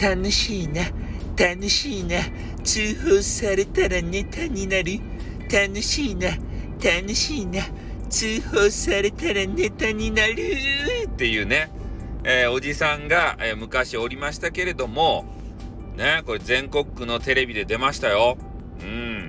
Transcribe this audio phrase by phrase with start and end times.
[0.00, 0.82] 楽しいな、
[1.36, 2.18] 楽しいな、
[2.62, 5.00] 通報されたらネタになる。
[5.52, 6.28] 楽しいな、
[6.82, 7.62] 楽しいな、
[8.08, 10.34] 通報されたらネタになる。
[11.06, 11.70] っていうね、
[12.22, 15.24] えー、おじさんが、えー、昔おりましたけれども、
[15.96, 18.38] ね、これ全国区のテレビで出ましたよ。
[18.80, 19.28] うん。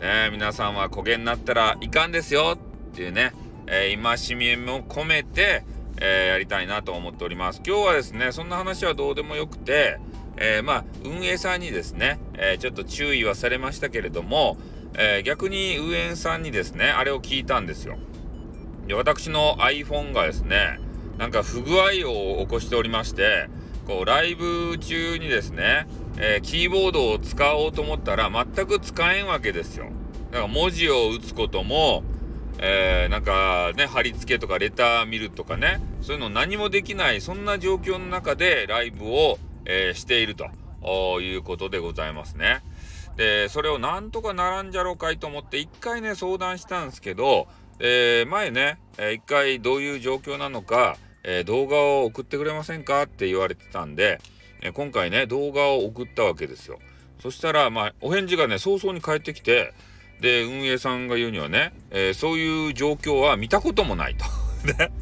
[0.00, 2.58] ね、皆さんは焦げになったらいかんですよ
[2.90, 3.32] っていうね、
[3.66, 5.64] えー、戒めも込めて、
[6.04, 7.62] えー、やりたいなと思っております。
[7.64, 10.00] 今日はですね、そんな話はどうでもよくて、
[10.36, 14.56] えー、まあ、運営さんにですね、えちょっと注意はされましたけれども、
[14.98, 17.98] え逆に運営さんにですね、あれを聞いたんですよ。
[18.88, 20.80] で、私の iPhone がですね、
[21.18, 23.48] なんか不具合を起こしておりまして、
[23.86, 25.86] こう、ライブ中にですね、
[26.18, 29.86] えキーボードを使おうと思ったら全く使えんわけですよ。
[30.32, 32.02] だから文字を打つことも、
[32.58, 42.62] えー、なんかね、貼り付けとかレター見るとかね、そういうの何もできない、そんな状況の中でライブを、えー、しているということでございますね。
[43.16, 47.46] で、それをなんとかならんじゃろうかいと思って一回ね、相談したんですけど、
[47.78, 48.78] えー、前ね、
[49.14, 54.20] 一回どういう状況なのか、え動画を送ってくれませんかって言われてたんで、
[54.60, 56.80] え今回ね、動画を送ったわけですよ。
[57.20, 59.72] そしたら、まあ、お返事がね、早々に返ってきて、
[60.20, 64.41] で、運営さんが言うにはね、え、そういう状況は見たこともないと。
[64.64, 64.92] ね。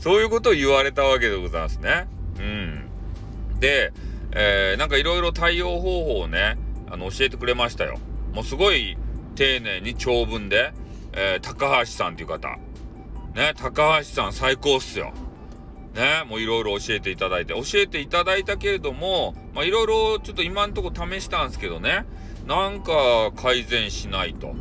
[0.00, 2.06] そういうことを言われたわけでございますね。
[2.38, 2.88] うん。
[3.60, 3.92] で、
[4.32, 6.56] えー、なんかいろいろ対応方法をね、
[6.90, 7.98] あの、教えてくれましたよ。
[8.32, 8.96] もうすごい
[9.34, 10.72] 丁寧に長文で、
[11.12, 12.48] えー、高橋さんっていう方。
[13.34, 15.12] ね、高橋さん最高っすよ。
[15.94, 22.04] ね、もういろいろ教えていただいて、教えていただいたけれども、まあいろいろちょっと今んとこ試したんですけどね、
[22.46, 24.54] なんか改善しないと。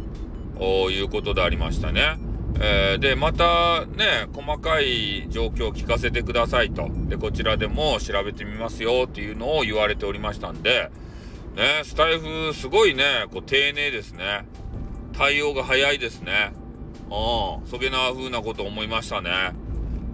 [0.59, 2.17] いうことでありましたね。
[2.59, 6.89] えー、で、またね、細かい状況を聞かせてくださいと。
[7.07, 10.89] で、こちらでも調べてみますよっていうのを言われておりましたんで、
[11.55, 14.45] ね、スタイフすごいね、こう丁寧ですね。
[15.13, 16.51] 対応が早いですね。
[17.09, 19.29] うん、そげな風なこと思いましたね。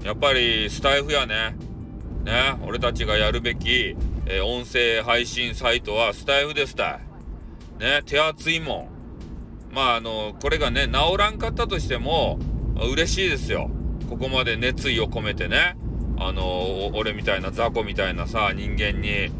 [0.03, 1.55] やっぱりスタイフやね。
[2.23, 3.95] ね、俺たちがやるべき、
[4.25, 6.99] えー、音声配信サイトはスタイフですたい。
[7.79, 8.92] ね、手厚いもん。
[9.73, 12.39] まああのこれがね治らんかったとしても
[12.75, 13.69] 嬉しいですよ。
[14.09, 15.75] ここまで熱意を込めてね。
[16.19, 19.31] あの俺みたいな雑魚みたいなさ人間に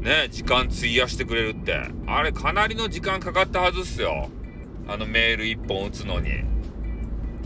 [0.00, 1.80] ね時間費やしてくれるって。
[2.06, 4.30] あれかなりの時間かかったはずっすよ。
[4.88, 6.28] あのメール1本打つのに。
[6.28, 6.44] ね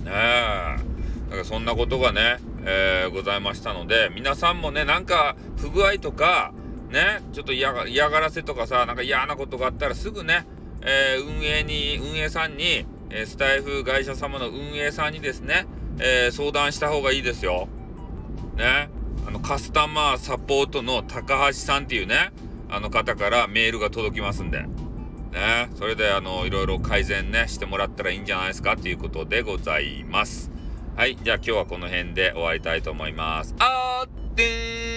[0.06, 0.94] え。
[1.30, 6.52] だからそんなことがね、えー、ございましたので皆さんもねなんか不具合とか
[6.90, 10.46] ねちょっと嫌がらせとかさなんか嫌なことがあったらすぐね
[10.84, 15.66] えー、運営に、運営さんに、えスタイフ会社様の運営さんにですね、
[15.98, 17.68] えー、相談した方がいいですよ。
[18.56, 18.90] ね。
[19.26, 22.32] あの、カスタマーサポートの高橋さんっていうね、
[22.68, 24.62] あの方からメールが届きますんで。
[25.32, 25.70] ね。
[25.76, 30.50] それで、あの、いろいろ改善ね、してもらったらいいんじゃないですかっていうことでございます。
[30.96, 31.16] はい。
[31.16, 33.54] じゃあ今日はこの辺で終わりたいと思います。
[33.58, 34.93] あーってー